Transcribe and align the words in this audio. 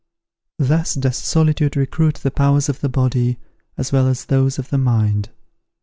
Thus 0.57 0.95
does 0.95 1.17
solitude 1.17 1.77
recruit 1.77 2.15
the 2.15 2.31
powers 2.31 2.67
of 2.69 2.79
the 2.79 2.89
body 2.89 3.37
as 3.77 3.91
well 3.91 4.07
as 4.07 4.25
those 4.25 4.57
of 4.57 4.69
the 4.71 4.79
mind. 4.79 5.29